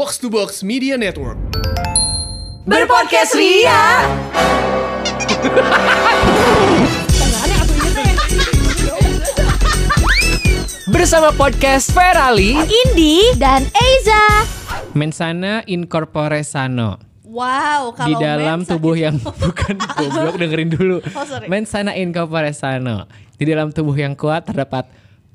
[0.00, 1.36] Box to Box Media Network.
[2.64, 4.00] Berpodcast Ria.
[10.88, 14.48] Bersama podcast Ferali Indi dan Eiza.
[14.96, 16.96] Mensana incorpore sano
[17.28, 21.52] Wow, kalau Di dalam tubuh yang Bukan goblok dengerin dulu Oh, sorry.
[21.52, 23.04] Mensana incorpore sano
[23.36, 24.88] Di dalam tubuh yang kuat terdapat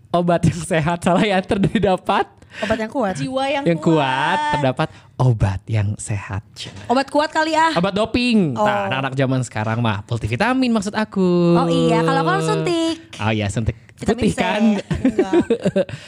[0.10, 3.14] Obat yang sehat Salah ya terdapat Obat yang kuat.
[3.20, 6.44] jiwa yang, Yang kuat Terdapat obat yang sehat
[6.88, 7.76] Obat kuat kali ah.
[7.76, 8.64] Obat doping Oh.
[8.64, 12.98] Nah anak-anak zaman sekarang mah Multivitamin maksud aku Oh iya, kalau kalau suntik.
[13.20, 14.40] Oh iya suntik Vitamin Putih C.
[14.44, 14.64] kan
[15.08, 15.34] Enggak.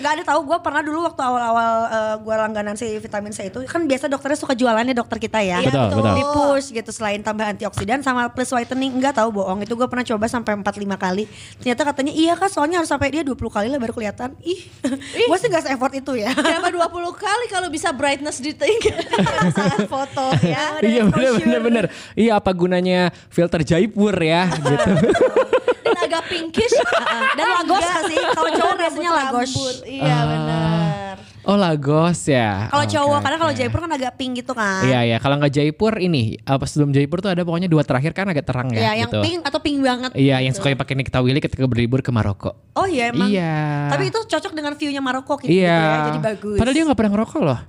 [0.03, 3.63] Enggak ada tahu gue pernah dulu waktu awal-awal eh, gue langganan si vitamin C itu
[3.63, 5.63] kan biasa dokternya suka jualannya dokter kita ya.
[5.63, 6.15] Iya, Betul, betul.
[6.19, 10.03] Di push gitu selain tambah antioksidan sama plus whitening enggak tahu bohong itu gue pernah
[10.03, 11.23] coba sampai 4 5 kali.
[11.63, 14.35] Ternyata katanya iya kak soalnya harus sampai dia 20 kali lah baru kelihatan.
[14.43, 14.67] Ih.
[15.15, 16.35] gue sih gak se-effort itu ya.
[16.43, 18.91] Kenapa 20 kali kalau bisa brightness di tinggi
[19.55, 20.83] saat foto ya.
[20.83, 21.85] Iya bener bener bener
[22.19, 24.91] Iya apa gunanya filter Jaipur ya gitu
[25.95, 26.75] Dan agak pinkish.
[27.37, 28.19] Dan Lagos gak sih?
[28.19, 29.51] Kalau cowok biasanya Lagos.
[29.87, 31.15] Iya benar.
[31.47, 32.67] Oh Lagos ya.
[32.67, 33.53] Kalau Oke, cowok karena kalau.
[33.55, 34.83] Jaipur kan agak pink gitu kan.
[34.83, 38.27] Iya iya kalau nggak Jaipur ini apa sebelum Jaipur tuh ada pokoknya dua terakhir kan
[38.27, 38.83] agak terang ya.
[38.83, 39.23] Iya, yang gitu.
[39.23, 40.11] pink atau pink banget.
[40.11, 42.51] Iya yang suka pakai Nikita Willy ketika berlibur ke Maroko.
[42.75, 43.31] Oh iya emang.
[43.31, 43.87] Iya.
[43.95, 45.79] Tapi itu cocok dengan view-nya Maroko gitu, Iya.
[45.79, 46.57] ya, jadi bagus.
[46.59, 47.59] Padahal dia nggak pernah ngerokok loh.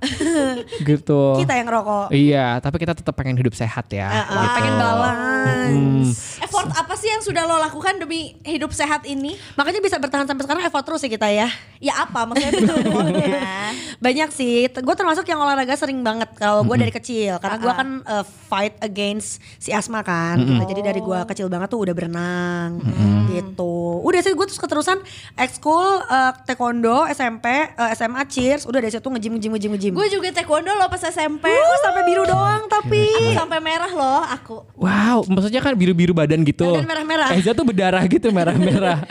[0.91, 1.21] gitu.
[1.39, 2.07] kita yang ngerokok.
[2.11, 4.11] Iya tapi kita tetap pengen hidup sehat ya.
[4.11, 4.55] Uh, uh, gitu.
[4.59, 6.43] pengen balance.
[6.43, 9.39] Effort apa sih yang sudah lo lakukan demi hidup sehat ini?
[9.55, 11.47] Makanya bisa bertahan sampai sekarang effort terus sih kita ya.
[11.79, 12.59] Ya apa maksudnya?
[13.97, 14.67] Banyak sih.
[14.69, 18.75] Gue termasuk yang olahraga sering banget kalau gue dari kecil karena gue kan uh, fight
[18.81, 20.37] against si asma kan.
[20.39, 20.63] gitu.
[20.69, 22.79] Jadi dari gue kecil banget tuh udah berenang
[23.29, 24.01] gitu.
[24.01, 24.99] Udah sih gue terus keterusan
[25.35, 28.65] ekskul uh, taekwondo SMP uh, SMA cheers.
[28.65, 29.91] Udah dari situ ngejim ngejim ngejim ngejim.
[29.93, 31.47] Gue juga taekwondo lo pas SMP.
[31.49, 33.05] Uh, sampai biru doang tapi.
[33.05, 34.55] Aku sampai merah loh aku.
[34.79, 36.65] Wow, maksudnya kan biru-biru badan gitu.
[36.65, 37.29] Badan merah-merah.
[37.35, 39.03] Eza tuh berdarah gitu merah-merah.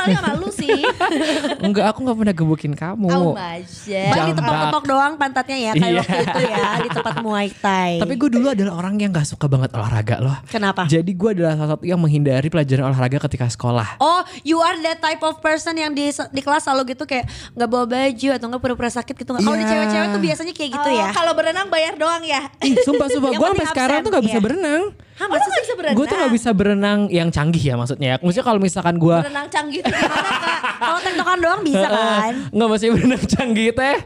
[0.00, 0.80] Paling sama lu sih.
[1.66, 3.06] Enggak, aku nggak pernah gebukin kamu.
[3.10, 4.02] Oh maja.
[4.08, 6.00] Paling ditepok-tepok doang pantatnya ya kayak Iya.
[6.00, 7.92] waktu itu ya di tempat Muay Thai.
[8.00, 10.36] Tapi gue dulu adalah orang yang gak suka banget olahraga loh.
[10.46, 10.86] Kenapa?
[10.86, 14.00] Jadi gue adalah salah satu yang menghindari pelajaran olahraga ketika sekolah.
[14.00, 17.68] Oh, you are that type of person yang di di kelas selalu gitu kayak nggak
[17.68, 19.30] bawa baju atau nggak pura-pura sakit gitu.
[19.30, 19.70] Kalau di Iya.
[19.70, 21.08] cewek-cewek tuh biasanya kayak gitu Oh, ya.
[21.10, 22.48] Kalau berenang bayar doang ya.
[22.62, 24.44] Ih, sumpah sumpah gue sampai sekarang tuh gak bisa iya.
[24.44, 24.82] berenang.
[25.20, 25.60] Hah, Masa sih?
[25.60, 25.96] bisa berenang?
[26.00, 28.16] Gue tuh gak bisa berenang yang canggih ya maksudnya.
[28.24, 30.60] Maksudnya kalau misalkan gue Berenang canggih tuh gimana kak?
[30.80, 32.34] Kalau tektokan doang bisa kan?
[32.50, 33.96] nggak maksudnya berenang canggih teh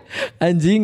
[0.42, 0.82] anjing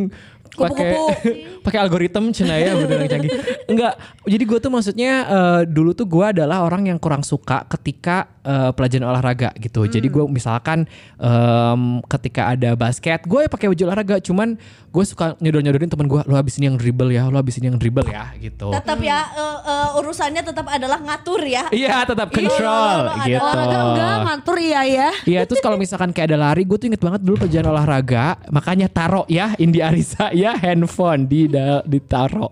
[0.60, 0.90] pakai
[1.64, 3.32] pakai algoritma cina ya berenang canggih.
[3.64, 3.94] Enggak
[4.28, 8.70] jadi gue tuh maksudnya eh, dulu tuh gue adalah orang yang kurang suka ketika eh,
[8.76, 9.88] pelajaran olahraga gitu.
[9.88, 10.84] Jadi gue misalkan
[11.16, 14.60] em, ketika ada basket gue pakai baju olahraga cuman
[14.90, 17.70] gue suka nyodor nyodorin temen gue lo habis ini yang dribble ya lo habis ini
[17.70, 18.74] yang dribble ya gitu.
[18.74, 21.64] Tetap ya eh, eh, urusannya tetap adalah ngatur ya.
[21.70, 23.40] iya tetap control lo ada gitu.
[23.40, 25.10] Olahraga enggak ngantur iya ya.
[25.24, 28.86] Iya terus kalau misalkan kayak ada lari gue tuh inget banget dulu pelajaran olahraga makanya
[28.90, 32.50] taro ya Indi Arisa ya handphone di da- ditaro.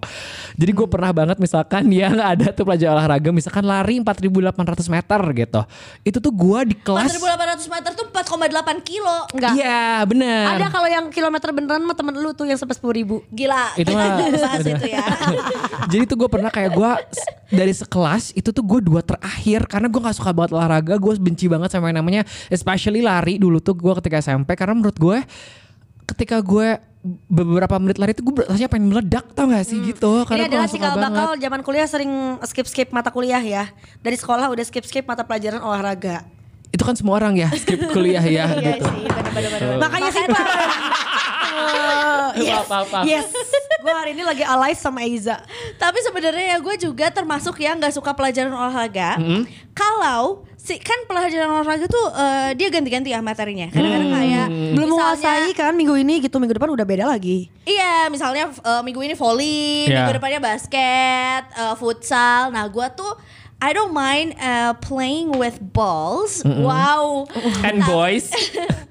[0.55, 5.61] Jadi gue pernah banget misalkan yang ada tuh pelajaran olahraga misalkan lari 4800 meter gitu.
[6.05, 9.17] Itu tuh gue di kelas 4800 meter tuh 4,8 kilo.
[9.35, 9.53] Enggak.
[9.55, 13.17] Iya bener Ada kalau yang kilometer beneran sama temen lu tuh yang sampai sepuluh ribu.
[13.31, 13.75] Gila.
[13.75, 14.21] Itu mah-
[14.61, 15.05] itu ya.
[15.93, 16.91] Jadi tuh gue pernah kayak gue
[17.49, 21.49] dari sekelas itu tuh gue dua terakhir karena gue nggak suka banget olahraga gue benci
[21.49, 22.23] banget sama yang namanya
[22.53, 25.19] especially lari dulu tuh gue ketika SMP karena menurut gue
[26.19, 26.83] ketika gue
[27.25, 30.67] beberapa menit lari itu gue rasanya pengen meledak tau gak sih gitu karena Ini adalah
[30.67, 31.41] cikal suka bakal banget.
[31.41, 32.12] zaman kuliah sering
[32.43, 33.71] skip-skip mata kuliah ya.
[33.97, 36.27] Dari sekolah udah skip-skip mata pelajaran olahraga.
[36.69, 38.84] itu kan semua orang ya skip kuliah ya Iya gitu.
[38.84, 39.79] sih, bener-bener.
[39.79, 40.45] Makanya sih Pak.
[41.59, 42.99] Eh, yes, Apa-apa.
[43.05, 43.27] yes.
[43.79, 45.39] Gue hari ini lagi alive sama Eiza.
[45.77, 49.19] Tapi sebenarnya ya gue juga termasuk yang nggak suka pelajaran olahraga.
[49.73, 53.71] Kalau si kan pelajaran olahraga tuh eh, dia ganti-ganti ya materinya.
[53.71, 57.49] Kadang-kadang kayak Belum menguasai kan minggu ini gitu, minggu depan udah beda lagi.
[57.63, 60.03] Iya, misalnya eh, minggu ini volley, Iya.
[60.05, 62.50] minggu depannya basket, eh, futsal.
[62.50, 63.15] Nah, gua tuh
[63.59, 66.47] I don't mind uh, playing with balls.
[66.47, 67.27] Wow.
[67.67, 68.31] And boys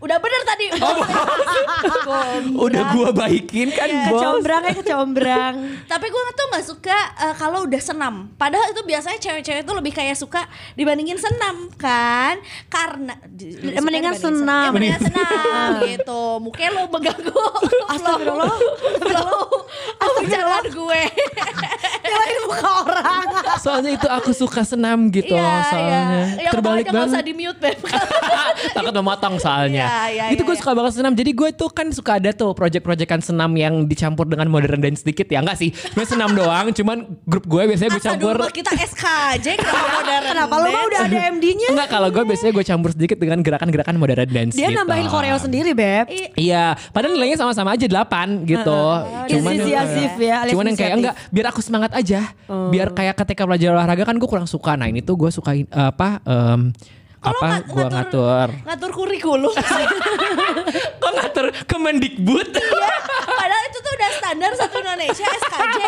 [0.00, 0.66] Udah bener tadi.
[2.64, 4.20] udah gue baikin kan bos.
[4.20, 5.54] Kecombrang ya kecombrang.
[5.92, 8.14] Tapi gue tuh nggak suka eh, kalau udah senam.
[8.34, 12.40] Padahal itu biasanya cewek-cewek tuh lebih kayak suka dibandingin senam kan?
[12.72, 14.64] Karena Mendingan dibandingin senam.
[14.64, 16.22] Ya, mendingan senam gitu.
[16.40, 17.44] Mungkin lo mengganggu.
[17.92, 18.52] Astagfirullah.
[19.00, 19.60] Flow
[20.30, 21.02] jalan gue.
[22.00, 23.24] Nyalain muka orang.
[23.60, 26.00] Soalnya itu aku suka senam gitu Iya, soalnya.
[26.00, 26.24] iya.
[26.46, 27.28] Ya, Terbalik nggak usah banget.
[27.28, 27.49] di mute, Beb.
[28.80, 29.84] Takut memotong soalnya.
[29.84, 30.62] Iya, iya, itu iya, gue iya.
[30.64, 31.12] suka banget senam.
[31.12, 35.28] Jadi gue tuh kan suka ada tuh project-projectan senam yang dicampur dengan modern dance sedikit
[35.28, 35.44] ya.
[35.44, 36.72] Enggak sih, gue senam doang.
[36.72, 38.34] Cuman grup gue biasanya gue campur.
[38.40, 41.68] dulu kita SKJ kenapa modern Kenapa lu mah udah ada MD-nya?
[41.74, 44.78] Enggak, kalau gue biasanya gue campur sedikit dengan gerakan-gerakan modern dance Dia gitu.
[44.78, 46.06] nambahin koreo sendiri, Beb.
[46.38, 48.80] Iya, padahal nilainya sama-sama aja 8 gitu.
[49.36, 52.20] Cuman Isi yang asif kayak- ya, Cuman yang kayak enggak biar aku semangat aja.
[52.70, 54.78] Biar kayak ketika belajar olahraga kan gue kurang suka.
[54.78, 56.70] Nah, ini tuh gue sukain apa em,
[57.20, 58.48] Kalau apa ngat- gue ngatur.
[58.64, 59.52] ngatur kurikulum.
[61.02, 62.48] Kok ngatur Kemendikbud?
[62.50, 62.96] Iya,
[63.30, 65.78] padahal itu tuh udah standar satu Indonesia SKJ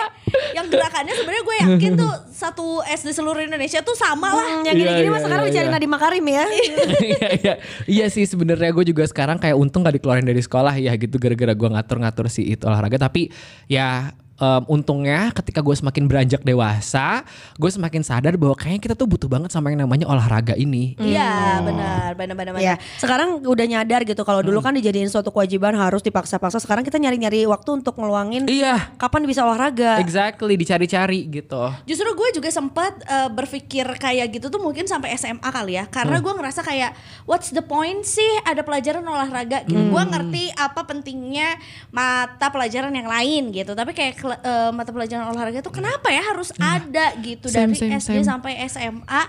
[0.53, 4.45] yang gerakannya sebenarnya gue yakin tuh satu SD seluruh Indonesia tuh sama lah.
[4.47, 5.75] Hmm, yang gini-gini Iya, mah iya, sekarang iya, dicari iya.
[5.75, 6.45] Nadiem Makarim ya.
[6.45, 7.55] Iya iya
[7.87, 11.53] iya sih sebenarnya gue juga sekarang kayak untung gak dikeluarin dari sekolah ya gitu gara-gara
[11.53, 13.33] gue ngatur-ngatur si itu olahraga tapi
[13.67, 14.13] ya
[14.43, 17.23] em, untungnya ketika gue semakin beranjak dewasa
[17.55, 21.63] gue semakin sadar bahwa kayaknya kita tuh butuh banget sama yang namanya olahraga ini Iya,
[21.63, 22.99] benar, benar, benar, Ya, benar.
[22.99, 26.59] sekarang udah nyadar gitu kalau dulu kan dijadiin suatu kewajiban harus dipaksa-paksa.
[26.59, 30.01] Sekarang kita nyari-nyari waktu untuk ngeluangin iya kapan bisa olahraga.
[30.01, 35.45] exactly dicari-cari gitu Justru gue juga sempat eh, berpikir kayak gitu tuh mungkin sampai SMA
[35.45, 35.85] kali ya.
[35.87, 39.79] Karena gue ngerasa kayak what's the point sih ada pelajaran olahraga gitu.
[39.93, 41.61] Gue ngerti apa pentingnya
[41.91, 43.73] mata pelajaran yang lain gitu.
[43.73, 47.93] Tapi kayak eh, mata pelajaran olahraga tuh kenapa ya harus ada gitu Same, dari same,
[47.97, 48.25] SD same.
[48.25, 49.23] sampai SMA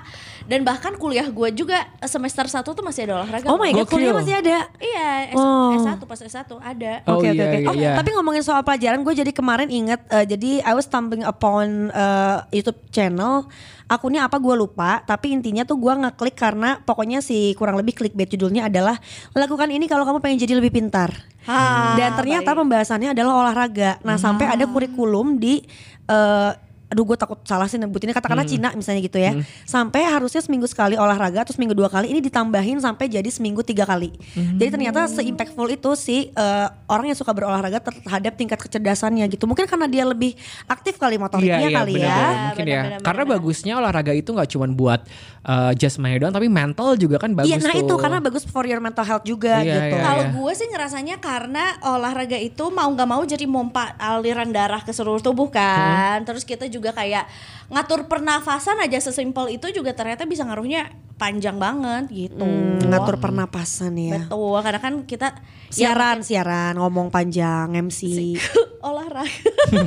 [0.43, 3.45] dan bahkan kuliah gue juga semester 1 tuh masih ada olahraga.
[3.45, 3.93] Oh my god, Gokil.
[3.93, 4.57] kuliah masih ada.
[4.75, 5.71] Iya, S- Oh.
[5.73, 6.93] S1 pas S1 ada.
[7.05, 7.69] Oh, Oke oke iya, oke.
[7.69, 10.03] Oh, tapi ngomongin soal pelajaran, gue jadi kemarin inget.
[10.05, 13.47] eh, jadi I was stumbling upon eh, YouTube channel.
[13.93, 15.05] Akunnya apa gue lupa.
[15.05, 18.97] Tapi intinya tuh gue ngeklik karena pokoknya si kurang lebih clickbait judulnya adalah
[19.37, 21.13] lakukan ini kalau kamu pengen jadi lebih pintar.
[21.45, 22.59] Ha, Dan ternyata baik.
[22.65, 24.01] pembahasannya adalah olahraga.
[24.01, 25.61] Nah sampai ada kurikulum di
[26.09, 26.51] eh,
[26.93, 29.33] aduh gue takut salah sih nyebutinnya katakanlah Cina misalnya gitu ya
[29.65, 33.83] sampai harusnya seminggu sekali olahraga terus seminggu dua kali ini ditambahin sampai jadi seminggu tiga
[33.83, 34.13] kali
[34.55, 39.65] jadi ternyata se-impactful itu si eh, orang yang suka berolahraga terhadap tingkat kecerdasannya gitu mungkin
[39.65, 42.45] karena dia lebih aktif kali motoriknya kali ya benar-benar.
[42.45, 43.33] mungkin Benar, ya benar, karena benar.
[43.33, 45.01] bagusnya olahraga itu nggak cuma buat
[45.43, 47.81] uh, jasmani doang tapi mental juga kan bagus Iya, nah tuh.
[47.81, 49.95] itu karena bagus for your mental health juga Iya, gitu.
[49.95, 50.31] iya, Kalau iya.
[50.35, 55.19] gue sih ngerasanya karena olahraga itu mau nggak mau jadi mompa aliran darah ke seluruh
[55.19, 56.19] tubuh kan.
[56.23, 57.31] Terus kita juga kayak
[57.71, 62.43] ngatur pernafasan aja sesimpel itu juga ternyata bisa ngaruhnya panjang banget gitu.
[62.43, 64.27] Hmm, ngatur pernapasan ya.
[64.27, 65.39] Betul, karena kan kita
[65.73, 68.01] Siaran, siaran, ngomong panjang, MC.
[69.03, 69.35] olahraga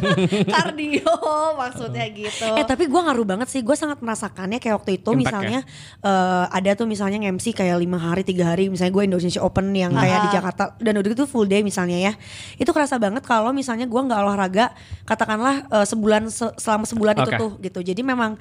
[0.56, 1.14] kardio
[1.56, 2.46] maksudnya gitu.
[2.56, 5.60] Eh tapi gue ngaruh banget sih, gue sangat merasakannya kayak waktu itu Impact misalnya
[6.02, 8.68] eh, ada tuh misalnya MC kayak lima hari tiga hari.
[8.68, 10.62] Misalnya gue Indonesia Open yang kayak di Jakarta.
[10.78, 12.12] Dan udah gitu full day misalnya ya.
[12.56, 14.72] Itu kerasa banget kalau misalnya gue nggak olahraga
[15.08, 17.38] katakanlah eh, sebulan se- selama sebulan itu Oke.
[17.38, 17.80] tuh gitu.
[17.82, 18.36] Jadi memang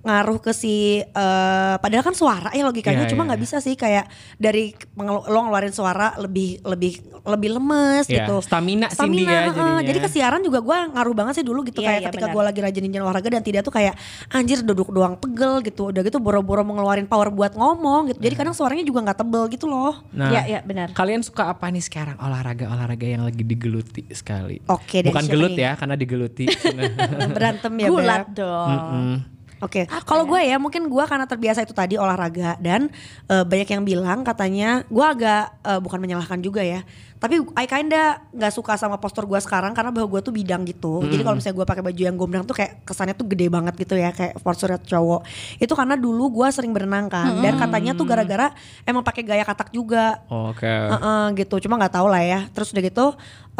[0.00, 3.46] ngaruh ke si eh, padahal kan suara ya logikanya Iya, cuma iya, nggak iya.
[3.46, 6.92] bisa sih kayak dari lo ngeluarin suara lebih lebih
[7.22, 9.52] lebih lemes Iya, gitu stamina ya heeh.
[9.52, 9.82] jadinya.
[9.82, 12.60] jadi kesiaran juga gue ngaruh banget sih dulu gitu Iya, kayak iya, ketika gue lagi
[12.60, 13.92] rajinin jalan olahraga dan tidak tuh kayak
[14.30, 18.34] anjir duduk doang pegel gitu udah gitu boro-boro mau ngeluarin power buat ngomong gitu jadi
[18.34, 20.90] kadang suaranya juga nggak tebel gitu loh Nah, Iya, iya, benar.
[20.90, 24.58] Kalian suka apa nih sekarang olahraga-olahraga yang lagi digeluti sekali?
[24.66, 26.44] Oke deh, Bukan gelut ya, karena digeluti.
[27.36, 28.68] berantem ya Gulat dong.
[28.70, 29.14] Mm-mm.
[29.60, 32.88] Oke, kalau gue ya mungkin gue karena terbiasa itu tadi olahraga dan
[33.28, 36.80] eh, banyak yang bilang katanya gue agak eh, bukan menyalahkan juga ya,
[37.20, 41.04] tapi I kinda nggak suka sama postur gue sekarang karena bahwa gue tuh bidang gitu.
[41.04, 44.00] Jadi kalau misalnya gue pakai baju yang gombrang tuh kayak kesannya tuh gede banget gitu
[44.00, 45.28] ya kayak posturnya cowok.
[45.60, 48.56] Itu karena dulu gue sering berenang kan dan katanya tuh gara-gara
[48.88, 50.24] emang pakai gaya katak juga.
[50.32, 50.64] Oke.
[50.64, 53.06] Heeh, gitu cuma nggak tahu lah ya terus udah gitu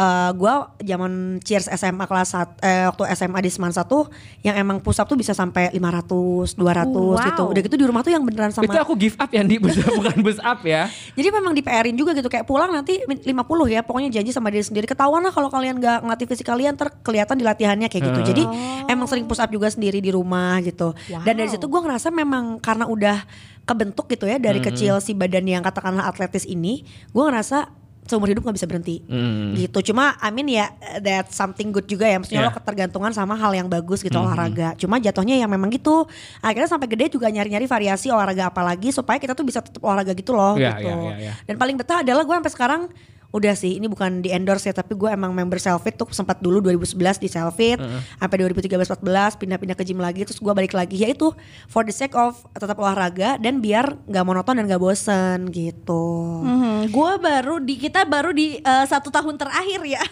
[0.00, 3.85] eh gue zaman cheers SMA kelas 1 eh, waktu SMA di Seman 1
[4.40, 7.21] yang emang push up tuh bisa sampai 500 200 Wow.
[7.21, 7.42] gitu.
[7.47, 9.61] Udah gitu di rumah tuh yang beneran sama Itu aku give up ya, Di,
[10.00, 10.88] bukan bus up ya.
[11.12, 12.33] jadi memang di PR-in juga gitu.
[12.33, 13.28] Kayak pulang nanti 50
[13.69, 14.88] ya pokoknya janji sama diri sendiri.
[14.88, 18.21] Ketahuan lah kalau kalian nggak ngelatih fisik kalian ter kelihatan di latihannya kayak gitu.
[18.25, 18.42] Jadi
[18.88, 20.97] emang sering push up juga sendiri di rumah gitu.
[21.21, 23.21] Dan dari situ gue ngerasa memang karena udah
[23.61, 27.69] kebentuk gitu ya dari kecil si badan yang katakanlah atletis ini gue ngerasa
[28.10, 29.06] seumur hidup nggak bisa berhenti.
[29.06, 29.54] Hmm.
[29.54, 29.78] gitu.
[29.86, 30.66] Cuma I mean ya
[30.98, 32.18] that something good juga ya.
[32.18, 32.50] Maksudnya Yeah.
[32.50, 34.74] lo ketergantungan sama hal yang bagus gitu olahraga.
[34.74, 36.10] Cuma jatuhnya yang memang gitu.
[36.40, 40.10] Akhirnya sampai gede juga nyari-nyari variasi olahraga apa lagi supaya kita tuh bisa tetap olahraga
[40.10, 40.90] gitu loh Iya, gitu.
[40.90, 41.32] iya, iya, iya.
[41.46, 42.82] dan paling betah adalah gue sampai sekarang
[43.30, 46.58] udah sih ini bukan di endorse ya tapi gue emang member Selfit tuh sempat dulu
[46.60, 47.78] 2011 di Selfit
[48.16, 49.06] sampai 2013 14
[49.37, 51.30] pindah-pindah ke gym lagi terus gue balik lagi ya itu
[51.64, 56.02] for the sake of tetap olahraga dan biar nggak monoton dan nggak bosen gitu
[56.40, 60.02] Mhm, gue baru di kita baru di eh, satu tahun terakhir ya.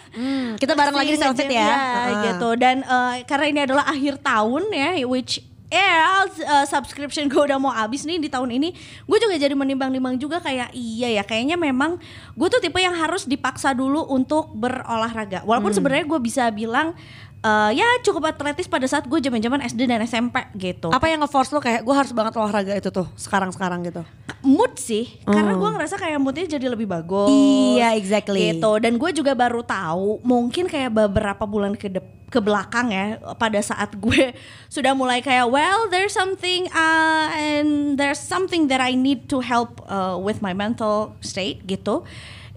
[0.55, 2.15] kita bareng lagi di Selfit ya ya, Heeh.
[2.25, 2.49] gitu.
[2.55, 5.93] Dan eh, karena ini adalah akhir tahun ya, which eh
[6.49, 8.73] uh, subscription gue udah mau habis nih di tahun ini
[9.05, 12.01] gue juga jadi menimbang-nimbang juga kayak iya ya kayaknya memang
[12.33, 15.77] gue tuh tipe yang harus dipaksa dulu untuk berolahraga walaupun Hmm.
[15.77, 16.97] sebenarnya gue bisa bilang
[17.39, 21.49] eh, ya cukup atletis pada saat gue zaman-zaman SD dan SMP gitu Apa yang nge-force
[21.49, 24.01] lo kayak gue harus banget olahraga itu tuh sekarang-sekarang gitu.
[24.41, 27.77] mood sih karena gue ngerasa kayak moodnya jadi lebih bagus Hmm.
[27.77, 28.41] Iya, exactly.
[28.49, 33.17] gitu dan gue juga baru tahu mungkin kayak beberapa bulan ke dep- ke belakang ya
[33.35, 34.31] pada saat gue
[34.73, 39.81] sudah mulai kayak well there's something uh, and there's something that I need to help
[39.89, 42.05] uh, with my mental state gitu.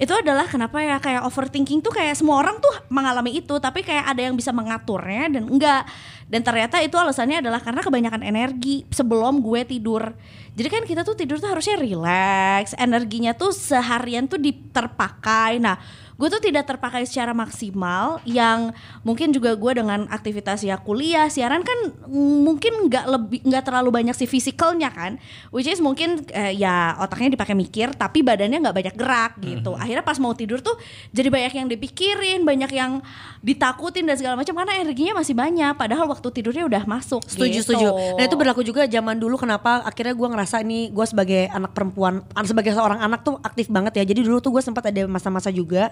[0.01, 4.11] Itu adalah kenapa ya kayak overthinking tuh kayak semua orang tuh mengalami itu tapi kayak
[4.11, 5.87] ada yang bisa mengaturnya dan enggak.
[6.27, 10.17] Dan ternyata itu alasannya adalah karena kebanyakan energi sebelum gue tidur.
[10.53, 15.61] Jadi kan kita tuh tidur tuh harusnya relax energinya tuh seharian tuh diterpakai.
[15.61, 15.77] Nah
[16.13, 21.61] gue tuh tidak terpakai secara maksimal yang mungkin juga gue dengan aktivitas ya kuliah siaran
[21.61, 21.79] kan
[22.13, 25.17] mungkin nggak lebih nggak terlalu banyak sih fisikalnya kan
[25.51, 30.05] which is mungkin eh, ya otaknya dipakai mikir tapi badannya nggak banyak gerak gitu akhirnya
[30.05, 30.77] pas mau tidur tuh
[31.11, 33.01] jadi banyak yang dipikirin banyak yang
[33.41, 37.75] ditakutin dan segala macam karena energinya masih banyak padahal waktu tidurnya udah masuk Setuju gitu.
[37.75, 37.89] setuju.
[38.15, 42.23] Nah itu berlaku juga zaman dulu kenapa akhirnya gue ngerasa ini gue sebagai anak perempuan,
[42.35, 44.05] an- sebagai seorang anak tuh aktif banget ya.
[44.05, 45.91] Jadi dulu tuh gue sempat ada masa-masa juga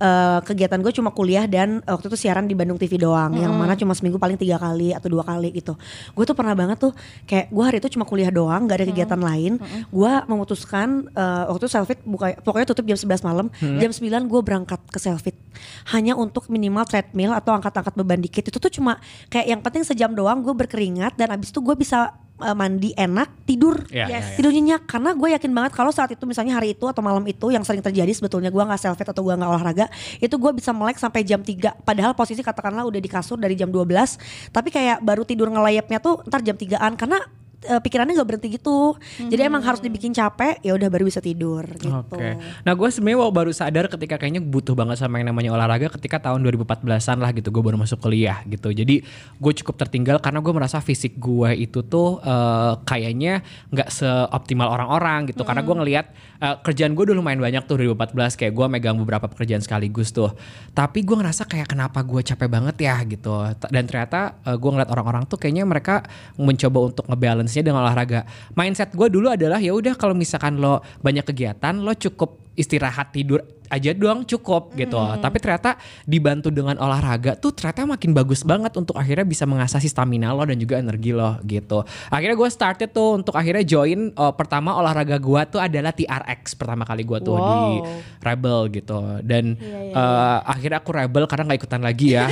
[0.00, 3.76] eh, kegiatan gue cuma kuliah dan waktu itu siaran di Bandung TV doang, yang mana
[3.76, 5.76] cuma seminggu paling tiga kali atau dua kali gitu.
[6.16, 6.92] Gue tuh pernah banget tuh
[7.28, 9.52] kayak gue hari itu cuma kuliah doang, gak ada kegiatan lain.
[9.88, 14.40] Gue memutuskan eh, waktu itu selfie buka, pokoknya tutup jam 11 malam, jam 9 gue
[14.40, 15.36] berangkat ke selfie.
[15.92, 18.48] Hanya untuk minimal treadmill atau angkat-angkat beban dikit.
[18.48, 18.98] Itu tuh cuma
[19.28, 23.46] kayak yang penting sejam doang gue berkeringat dan abis itu gue bisa uh, mandi enak
[23.46, 23.86] tidur.
[23.88, 24.34] Iya, iya, iya.
[24.34, 27.48] tidur nyenyak karena gue yakin banget kalau saat itu misalnya hari itu atau malam itu
[27.54, 29.86] yang sering terjadi sebetulnya gue nggak selfie atau gue nggak olahraga
[30.18, 33.70] itu gue bisa melek sampai jam 3 padahal posisi katakanlah udah di kasur dari jam
[33.70, 37.22] 12 tapi kayak baru tidur ngelayapnya tuh ntar jam 3an karena
[37.68, 38.96] uh, pikirannya nggak berhenti gitu
[39.28, 42.38] jadi emang harus dibikin capek ya udah baru bisa tidur gitu Oke.
[42.64, 46.44] Nah gue sebenarnya baru sadar ketika kayaknya butuh banget sama yang namanya olahraga ketika tahun
[46.44, 48.70] 2014-an lah gitu gue baru masuk kuliah gitu.
[48.74, 49.02] Jadi
[49.38, 53.40] gue cukup tertinggal karena gue merasa fisik gue itu tuh eh, kayaknya
[53.72, 55.42] nggak seoptimal orang-orang gitu.
[55.42, 56.06] Karena gue ngelihat
[56.42, 60.32] eh, kerjaan gue dulu lumayan banyak tuh 2014 kayak gue megang beberapa pekerjaan sekaligus tuh.
[60.72, 63.32] Tapi gue ngerasa kayak kenapa gue capek banget ya gitu.
[63.70, 66.04] Dan ternyata eh, gue ngeliat orang-orang tuh kayaknya mereka
[66.36, 67.04] mencoba untuk
[67.52, 68.20] ngebalance-nya dengan olahraga.
[68.56, 73.40] Mindset gue dulu adalah ya udah kalau misalkan lo banyak kegiatan lo cukup istirahat tidur
[73.72, 75.00] aja doang cukup gitu.
[75.00, 80.36] Tapi ternyata dibantu dengan olahraga tuh ternyata makin bagus banget untuk akhirnya bisa mengasah stamina
[80.36, 81.80] lo dan juga energi lo gitu.
[82.12, 86.84] Akhirnya gue started tuh untuk akhirnya join uh, pertama olahraga gue tuh adalah TRX pertama
[86.84, 87.84] kali gue tuh di Wow.
[88.20, 89.00] Rebel gitu.
[89.24, 92.28] Dan Iya, iya, uh, akhirnya aku Rebel karena nggak ikutan lagi ya.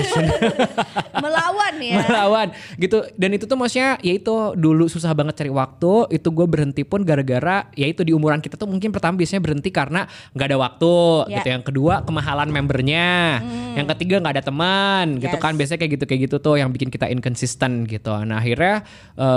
[1.25, 2.49] melawan ya melawan
[2.81, 6.83] gitu dan itu tuh maksudnya ya itu dulu susah banget cari waktu itu gue berhenti
[6.83, 10.59] pun gara-gara ya itu di umuran kita tuh mungkin pertama biasanya berhenti karena nggak ada
[10.59, 10.93] waktu
[11.29, 11.37] Ya.
[11.41, 13.41] gitu yang kedua kemahalan membernya.
[13.71, 15.43] Yang ketiga nggak ada teman gitu Yes.
[15.43, 15.53] kan.
[15.55, 18.13] Biasanya kayak gitu kayak gitu tuh yang bikin kita inconsistent gitu.
[18.27, 18.83] Nah akhirnya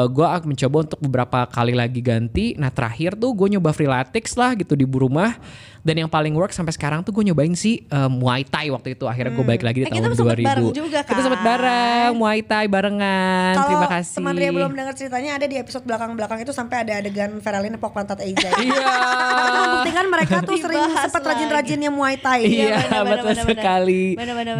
[0.10, 2.58] gue mencoba untuk beberapa kali lagi ganti.
[2.58, 5.36] Nah terakhir tuh gue nyoba freeletics lah gitu di rumah
[5.83, 9.03] dan yang paling work sampai sekarang tuh gue nyobain sih eh, Muay Thai waktu itu
[9.03, 11.47] akhirnya gue balik lagi di Eh, kita tahun sempet 2000 bareng juga kita sempat kan?
[11.51, 13.53] bareng Muay Thai barengan.
[13.53, 14.15] Kalau Terima kasih.
[14.15, 17.91] teman Ria belum dengar ceritanya ada di episode belakang-belakang itu sampai ada adegan Feralin nepok
[17.91, 18.47] pantat Eiza.
[18.63, 18.95] Iya.
[19.53, 21.29] Membuktikan mereka tuh sering sempat lagi.
[21.43, 22.41] rajin-rajinnya Muay Thai.
[22.47, 24.03] Iya, benar, benar, betul sekali.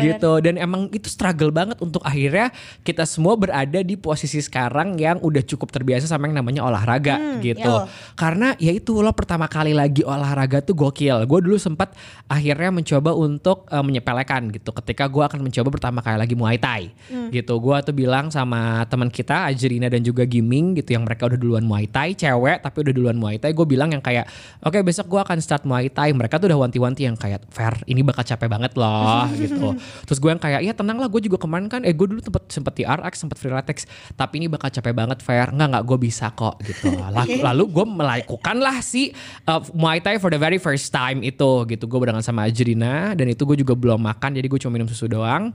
[0.03, 2.51] Gitu dan emang itu struggle banget untuk akhirnya
[2.83, 7.63] kita semua berada di posisi sekarang yang udah cukup terbiasa sama yang namanya olahraga gitu.
[7.63, 7.87] iya.
[8.19, 11.12] Karena ya itu lo pertama kali lagi olahraga tuh gokil.
[11.29, 11.93] Gue dulu sempat
[12.25, 16.89] akhirnya mencoba untuk eh, menyepelekan gitu ketika gue akan mencoba pertama kali lagi Muay Thai
[17.29, 17.62] gitu.
[17.62, 21.63] Gue tuh bilang sama teman kita Ajrina dan juga Giming gitu yang mereka udah duluan
[21.67, 23.53] Muay Thai, cewek tapi udah duluan Muay Thai.
[23.53, 24.25] Gue bilang yang kayak
[24.65, 26.15] oke besok gue akan start Muay Thai.
[26.15, 29.77] Mereka tuh udah wanti-wanti yang kayak fair ini bakal capek banget loh gitu.
[30.10, 32.50] Terus gue yang kayak ya tenang lah gue juga kemarin kan eh gue dulu tempat
[32.50, 33.84] sempet di RX sempet freeletics
[34.15, 37.86] tapi ini bakal capek banget fair nggak nggak gue bisa kok gitu lalu, lalu gue
[37.86, 39.12] melakukan lah si
[39.50, 41.83] uh, Muay Thai for the very first time itu gitu.
[41.89, 45.12] Gue barengan sama Ajrina dan itu gue juga belum makan jadi gue cuma minum susu
[45.12, 45.51] doang.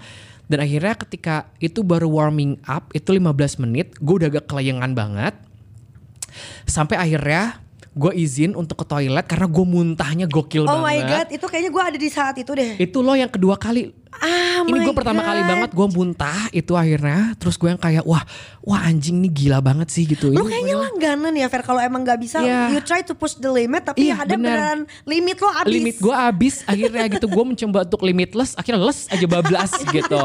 [0.48, 5.34] Dan akhirnya ketika itu baru warming up itu 15 menit gue udah agak kelayangan banget.
[6.68, 11.28] Sampai akhirnya gue izin untuk ke toilet karena gue muntahnya gokil Oh my banget god,
[11.32, 12.72] itu kayaknya gue ada di saat itu deh.
[12.76, 16.72] itu lo yang kedua kali Ah ini my gue pertama kali banget gue muntah itu
[16.72, 18.24] akhirnya terus gue yang kayak wah
[18.60, 22.18] wah anjing nih gila banget sih gitu Ini kayaknya langganan ya Fer kalau emang gak
[22.18, 22.72] bisa Iya.
[22.72, 24.40] you try to push the limit tapi Iya, ada benar.
[24.40, 25.70] beneran limit lo abis.
[25.70, 30.20] limit gue abis akhirnya gitu gue mencoba untuk limitless akhirnya les aja bablas gitu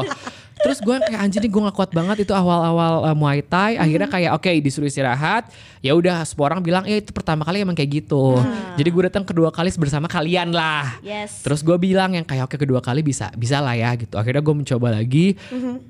[0.64, 3.76] terus gue kayak anjir nih gue gak kuat banget itu awal-awal uh, Muay Thai.
[3.76, 5.52] Akhirnya kayak oke disuruh istirahat.
[5.84, 8.40] Ya udah semua orang bilang ya itu pertama kali emang kayak gitu.
[8.80, 10.96] Jadi gue datang kedua kali bersama kalian lah.
[11.04, 11.44] Yes.
[11.44, 14.16] terus gue bilang yang kayak oke kedua kali bisa bisa lah ya gitu.
[14.16, 15.36] Akhirnya gue mencoba lagi.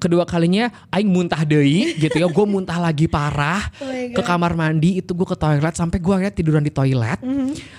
[0.02, 2.26] Kedua kalinya aing muntah deui gitu ya.
[2.26, 3.70] Gue muntah lagi parah
[4.18, 7.22] ke kamar mandi itu gue ke toilet sampai gue akhirnya tiduran di toilet.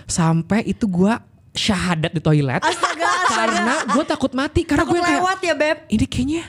[0.08, 1.14] Sampai itu gue
[1.56, 2.62] syahadat di toilet.
[2.62, 3.28] Astaga, astaga.
[3.32, 5.78] karena gue takut mati karena gue kayak lewat ya beb.
[5.88, 6.44] ini kayaknya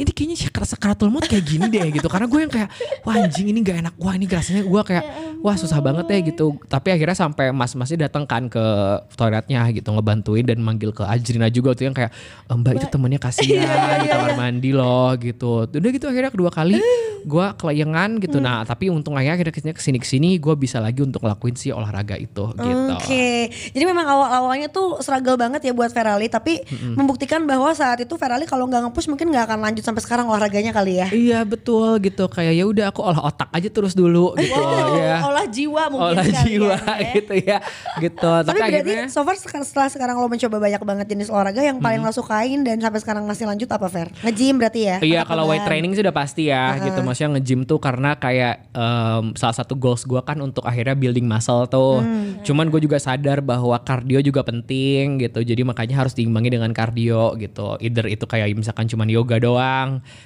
[0.00, 2.08] ini kayaknya sakar sakaratul maut kayak gini deh gitu.
[2.08, 2.68] Karena gue yang kayak
[3.04, 3.94] wah anjing ini gak enak.
[4.00, 5.04] Wah ini rasanya gue kayak
[5.44, 6.56] wah susah banget ya gitu.
[6.64, 8.64] Tapi akhirnya sampai mas-masnya datang kan ke
[9.12, 12.10] toiletnya gitu ngebantuin dan manggil ke Ajrina juga tuh yang kayak
[12.48, 15.68] "Eh, mbak itu temennya kasihan di kamar mandi loh gitu.
[15.68, 16.80] Udah gitu akhirnya kedua kali
[17.20, 18.40] gue kelayangan gitu.
[18.40, 21.68] Nah tapi untung aja akhirnya ke sini ke sini gue bisa lagi untuk ngelakuin si
[21.68, 22.92] olahraga itu gitu.
[22.96, 26.64] Oke, jadi memang awal-awalnya tuh struggle banget ya buat Ferali, tapi
[26.96, 30.70] membuktikan bahwa saat itu Ferali kalau nggak nge-push mungkin nggak akan lanjut sampai sekarang olahraganya
[30.70, 31.06] kali ya.
[31.10, 32.30] Iya betul gitu.
[32.30, 34.54] Kayak ya udah aku olah otak aja terus dulu gitu.
[34.54, 35.16] Wow, ya.
[35.26, 37.10] olah jiwa mungkin olah sekalian jiwa ya.
[37.18, 37.58] gitu ya.
[37.98, 38.30] Gitu.
[38.30, 41.82] Tapi tapi, berarti akhirnya so far setelah sekarang lo mencoba banyak banget jenis olahraga yang
[41.82, 44.08] paling lo sukain dan sampai sekarang masih lanjut apa Fer?
[44.22, 44.96] Nge-gym berarti ya?
[45.02, 47.02] Iya kalau weight training sih udah pasti ya gitu.
[47.02, 51.66] Maksudnya nge-gym tuh karena kayak em, salah satu goals gue kan untuk akhirnya building muscle
[51.66, 51.98] tuh.
[52.46, 55.42] Cuman gue juga sadar bahwa kardio juga penting gitu.
[55.42, 57.74] Jadi makanya harus diimbangi dengan kardio gitu.
[57.82, 59.79] Either itu kayak misalkan cuman yoga doang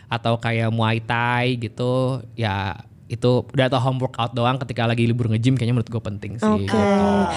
[0.06, 1.92] atau kayak muay thai gitu
[2.34, 6.32] ya itu udah atau home workout doang ketika lagi libur nge-gym kayaknya menurut gue penting
[6.34, 6.78] sih Oke, gitu.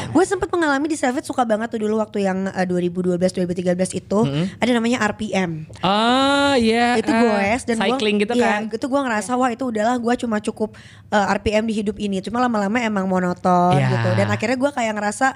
[0.10, 4.20] gue sempat mengalami di Savage suka banget tuh dulu waktu yang eh, 2012-2013 itu
[4.58, 5.68] ada namanya RPM.
[5.82, 6.96] Ah iya.
[6.96, 8.72] itu ah, goes dan gua- cycling gitu iya, kan.
[8.72, 10.72] itu gue ngerasa wah itu udahlah gue cuma cukup
[11.10, 13.92] eh, RPM di hidup ini cuma lama-lama emang monoton Iya.
[13.92, 15.36] gitu dan akhirnya gue kayak ngerasa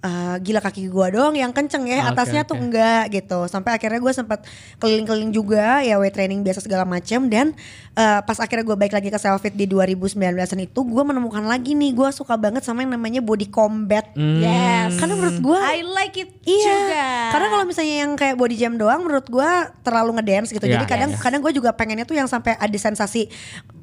[0.00, 2.62] eh, gila kaki gue doang yang kenceng ya atasnya tuh oke.
[2.62, 4.40] enggak gitu sampai akhirnya gue sempat
[4.76, 7.52] keliling-keliling juga ya weight training biasa segala macam dan
[7.92, 10.16] eh, pas akhirnya gue balik lagi ke selfie di 2019an
[10.58, 14.42] itu gue menemukan lagi nih gue suka banget sama yang namanya body combat Hmm.
[14.42, 14.98] Yes.
[14.98, 17.06] karena menurut gue I like it Iya, juga.
[17.30, 20.64] karena kalau misalnya yang kayak body jam doang, menurut gua terlalu ngedance gitu.
[20.64, 21.20] Iya, Jadi kadang iya.
[21.20, 23.30] kadang gue juga pengennya tuh yang sampai ada sensasi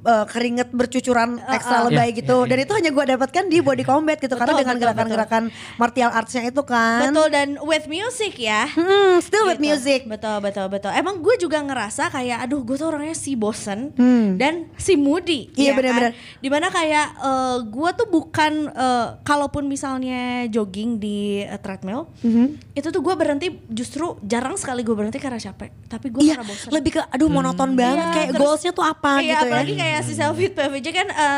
[0.04, 2.44] uh, keringet bercucuran ekstra lebay Iya, gitu.
[2.44, 4.36] iya, Dan itu hanya gue dapatkan di body combat gitu.
[4.36, 5.44] karena Betul, dengan betul, gerakan-gerakan
[5.76, 7.06] martial artsnya itu kan.
[7.06, 8.66] Betul dan with music ya.
[8.70, 9.68] Hmm, still with Gitu.
[9.68, 10.00] music.
[10.06, 10.92] Betul betul betul.
[10.92, 13.92] Emang gue juga ngerasa kayak aduh gue tuh orangnya si bosen
[14.34, 15.48] dan si moody.
[15.48, 15.56] Hmm.
[15.56, 16.12] Iya, ya benar-benar.
[16.12, 16.20] Kan?
[16.38, 22.74] Di mana kayak eh, gue tuh bukan eh, kalaupun misalnya jogging di eh, treadmill, Mhm.
[22.74, 25.72] itu tuh gue berhenti justru jarang sekali gue berhenti karena capek.
[25.86, 26.70] Tapi gue Iya, karena bosen.
[26.70, 29.80] lebih ke aduh monoton banget Iya, kayak terus- goalsnya tuh apa Iya, gitu apalagi ya.
[29.80, 31.38] kayak si selfie PVJ kan eh,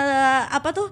[0.50, 0.88] apa tuh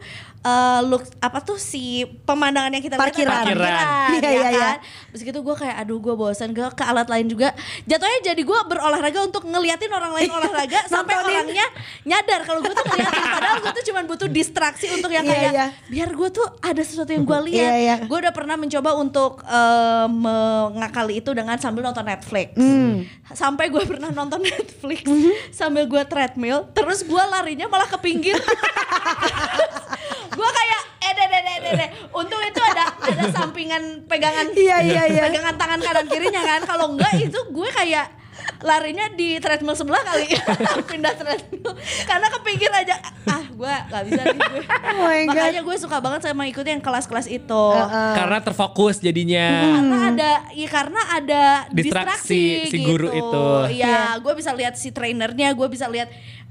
[0.47, 1.83] eh, look apa tuh si
[2.23, 3.27] pemandangan yang kita lihat Parkiran.
[3.27, 3.67] adalah Parkiran.
[3.67, 4.59] parkiran, Iya, ya iya, iya.
[4.63, 4.77] kan?
[5.07, 7.51] Terus gitu gue kayak aduh gue bosan gue ke alat lain juga.
[7.83, 11.67] Jatuhnya jadi gue berolahraga untuk ngeliatin orang lain olahraga sampai orangnya
[12.03, 15.51] nyadar kalau gue tuh ngeliatin padahal gue tuh cuma butuh distraksi untuk yang Iya, kayak
[15.51, 15.67] iya.
[15.87, 17.59] biar gue tuh ada sesuatu yang gue lihat.
[17.59, 17.95] Iya, iya.
[18.05, 22.53] Gue udah pernah mencoba untuk eh, mengakali itu dengan sambil nonton Netflix.
[22.55, 23.03] Hmm.
[23.27, 25.03] Sampai gue pernah nonton Netflix
[25.49, 28.37] sambil gue treadmill, terus gue larinya malah ke pinggir.
[30.37, 31.89] gue kayak eh deh deh deh deh, deh.
[32.11, 35.21] Untung itu ada ada sampingan pegangan Iya, iya, iya.
[35.23, 36.61] pegangan tangan kanan kirinya kan.
[36.63, 38.07] Kalau enggak itu gue kayak
[38.59, 40.29] larinya di treadmill sebelah kali
[40.89, 41.73] pindah treadmill
[42.05, 42.95] karena ke pinggir aja
[43.25, 45.27] ah gue nggak bisa nih gue Oh my God.
[45.27, 49.47] makanya gue suka banget sama ikutin yang kelas-kelas itu Karena terfokus jadinya.
[49.73, 53.19] karena ada ya karena ada Distraksi distraksi, si guru gitu.
[53.19, 53.47] itu.
[53.75, 56.07] Iya, gue bisa lihat si trainernya, gue bisa lihat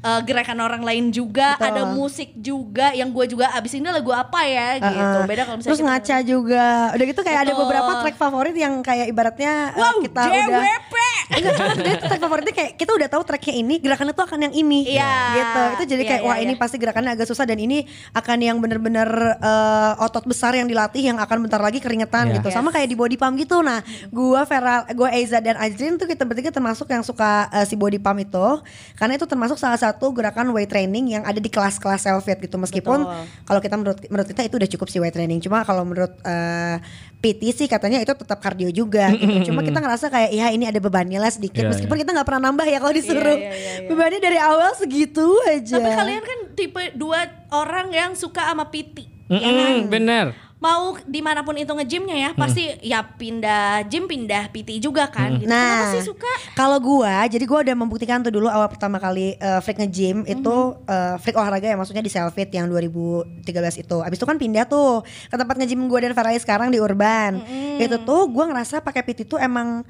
[0.06, 1.66] eh, gerakan orang lain juga, Betul.
[1.68, 4.94] ada musik juga yang gue juga abis ini lagu apa ya gitu.
[4.94, 5.26] Uh-uh.
[5.26, 6.66] Beda kalau misalnya Terus kita- ngaca juga.
[6.92, 7.62] Udah gitu kayak ada Betul.
[7.62, 10.94] beberapa track favorit yang kayak ibaratnya uh, Wow, kita udah JWP.
[11.26, 14.54] Enggak, karena sebenarnya track favoritnya kayak kita udah tahu tracknya ini gerakannya tuh akan yang
[14.54, 15.14] ini Iya.
[15.34, 16.60] gitu itu jadi Iya, kayak iya, wah ini iya.
[16.60, 21.16] pasti gerakannya agak susah dan ini akan yang bener-bener eh, otot besar yang dilatih yang
[21.16, 22.34] akan bentar lagi keringetan Iya.
[22.38, 26.04] gitu sama kayak di body pump gitu nah gua Feral gua Eiza dan Ajrin tuh
[26.04, 28.46] kita bertiga termasuk yang suka eh, si body pump itu
[28.94, 33.02] karena itu termasuk salah satu gerakan weight training yang ada di kelas-kelas self-fit gitu meskipun
[33.42, 36.76] kalau kita menurut menurut kita itu udah cukup sih weight training cuma kalau menurut eh,
[37.16, 39.50] PT sih katanya itu tetap kardio juga gitu.
[39.50, 42.42] cuma kita ngerasa kayak ya ini ada bebannya lah sedikit Iya, meskipun kita nggak pernah
[42.46, 43.88] nambah ya kalau disuruh Iya, iya, iya, iya.
[43.88, 49.08] bebannya dari awal segitu aja Tapi kalian kan tipe dua orang yang suka sama PT.
[49.26, 49.74] ya kan?
[49.88, 50.26] Bener.
[50.56, 55.36] Mau di mana pun itu nge-gymnya ya, pasti ya pindah gym pindah PT juga kan.
[55.36, 55.44] Gitu.
[55.44, 56.32] Nah, Kenapa sih suka?
[56.56, 60.48] kalau gua, jadi gua udah membuktikan tuh dulu awal pertama kali uh, freak nge-gym itu
[60.72, 60.88] Mhm.
[60.88, 63.44] uh, freak olahraga ya maksudnya di Selfit yang 2013
[63.76, 63.96] itu.
[64.00, 67.36] Abis itu kan pindah tuh ke tempat nge-gym gua dan Farai sekarang di Urban.
[67.36, 67.76] Mhm.
[67.78, 69.84] Itu tuh gua ngerasa pakai PT tuh emang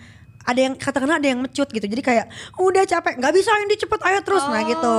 [0.47, 1.85] ada yang katakanlah ada yang mecut gitu.
[1.85, 4.47] Jadi kayak udah capek nggak bisa ini cepet ayo terus.
[4.47, 4.97] Nah gitu.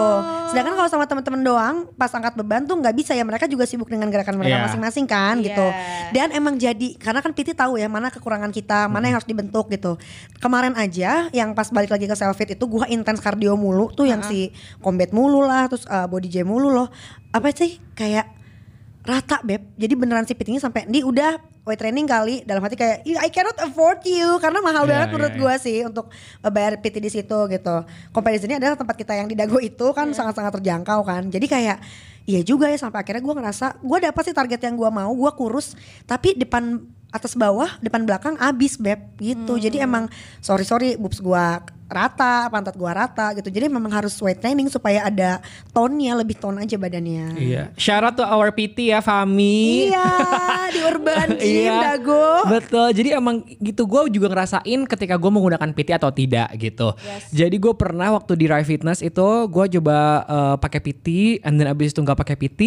[0.52, 3.24] Sedangkan kalau sama teman-teman doang pas angkat beban tuh nggak bisa ya.
[3.24, 4.66] Mereka juga sibuk dengan gerakan mereka Iya.
[4.68, 5.46] masing-masing kan Iya.
[5.50, 5.68] gitu.
[6.12, 9.72] Dan emang jadi karena kan PT tahu ya mana kekurangan kita mana yang harus dibentuk
[9.72, 9.96] gitu.
[10.38, 14.06] Kemarin aja yang pas balik lagi ke self fit itu gua intens kardio mulu tuh
[14.06, 14.52] yang si
[14.84, 16.92] combat mulu lah terus uh, body jam mulu loh.
[17.32, 18.37] Apa sih kayak
[19.08, 19.64] rata beb.
[19.80, 22.44] Jadi beneran si PT ini sampai di udah weight training kali.
[22.44, 24.36] Dalam hati kayak "Ih, I cannot afford you.
[24.44, 25.40] Karena mahal Iya, banget iya, menurut iya.
[25.40, 26.12] gua sih untuk
[26.44, 27.76] uh, bayar PT di situ gitu.
[28.12, 31.32] Comparison ini adalah tempat kita yang di Dago itu kan sangat-sangat terjangkau kan.
[31.32, 31.80] Jadi kayak
[32.28, 35.32] iya juga ya sampai akhirnya gua ngerasa gua dapat sih target yang gua mau gua
[35.32, 39.56] kurus tapi depan atas bawah depan belakang abis beb gitu.
[39.56, 40.12] Jadi emang
[40.44, 45.08] sorry sorry boobs gua rata pantat gua rata gitu jadi memang harus weight training supaya
[45.08, 45.40] ada
[45.72, 47.64] tonnya lebih ton aja badannya Iya.
[47.98, 49.90] Out to our PT ya Fami.
[49.90, 50.10] Iya
[50.74, 52.28] di Urban Gym Iya, Dago.
[52.48, 52.88] Betul.
[52.94, 56.94] Jadi emang gitu gue juga ngerasain ketika gue menggunakan PT atau tidak gitu.
[57.32, 59.98] Jadi gue pernah waktu di Rai Fitness itu gue coba
[60.28, 61.08] eh, pakai PT,
[61.44, 62.60] and then abis itu nggak pakai PT,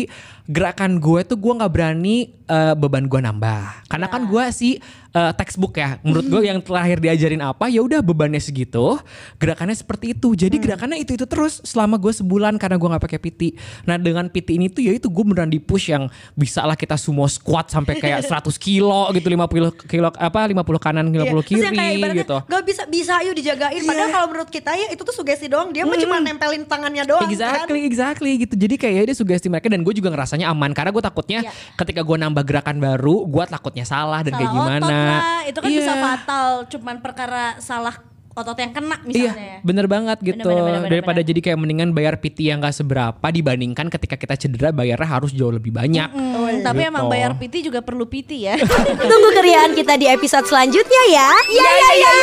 [0.48, 3.86] gerakan gue tuh gue nggak berani eh, beban gue nambah.
[3.88, 5.98] Karena kan gue sih eh, textbook ya.
[6.00, 8.98] Menurut gue yang terakhir diajarin apa ya udah bebannya segitu,
[9.36, 10.32] gerakannya seperti itu.
[10.32, 13.40] Jadi gerakannya itu itu terus selama gue sebulan karena gue nggak pakai PT.
[13.84, 16.94] Nah dengan PT ini tuh ya itu gue beneran di push yang bisa lah kita
[16.94, 21.26] sumo squat sampai kayak 100 kilo gitu 50 kilo apa 50 kanan 50 Iya.
[21.30, 22.36] Terus kiri kayak gitu.
[22.42, 23.80] Gak bisa bisa yuk dijagain.
[23.80, 25.70] Padahal kalau menurut kita ya itu tuh sugesti doang.
[25.70, 27.88] Dia mah cuma nempelin tangannya doang Exactly, kan.
[27.88, 28.54] exactly gitu.
[28.56, 31.52] Jadi kayak dia sugesti mereka dan gue juga ngerasanya aman karena gue takutnya Iya.
[31.76, 34.86] ketika gue nambah gerakan baru, gue takutnya salah dan kayak salah gimana.
[34.86, 36.02] otot lah itu kan bisa Iya.
[36.02, 37.96] fatal cuman perkara salah
[38.30, 40.38] otot yang kena Iya, misalnya bener banget gitu.
[40.40, 41.28] Bener, bener, bener, Daripada bener.
[41.28, 45.50] jadi kayak mendingan bayar PT yang gak seberapa dibandingkan ketika kita cedera bayarnya harus jauh
[45.50, 46.08] lebih banyak.
[46.08, 46.88] Hmm, tapi Gitu.
[46.88, 48.54] emang bayar PT juga perlu PT ya
[49.10, 51.30] Tunggu keriaan kita di episode selanjutnya ya.
[51.50, 52.14] Ya ya ya.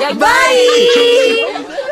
[0.00, 0.08] ya.
[0.16, 1.91] Bye.